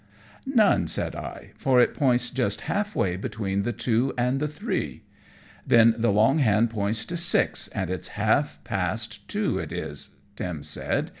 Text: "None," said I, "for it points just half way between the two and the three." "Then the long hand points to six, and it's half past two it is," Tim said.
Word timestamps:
"None," 0.47 0.87
said 0.87 1.15
I, 1.15 1.51
"for 1.59 1.79
it 1.79 1.93
points 1.93 2.31
just 2.31 2.61
half 2.61 2.95
way 2.95 3.17
between 3.17 3.61
the 3.61 3.71
two 3.71 4.15
and 4.17 4.39
the 4.39 4.47
three." 4.47 5.03
"Then 5.67 5.93
the 5.95 6.11
long 6.11 6.39
hand 6.39 6.71
points 6.71 7.05
to 7.05 7.15
six, 7.15 7.67
and 7.67 7.87
it's 7.91 8.07
half 8.17 8.57
past 8.63 9.27
two 9.27 9.59
it 9.59 9.71
is," 9.71 10.09
Tim 10.35 10.63
said. 10.63 11.09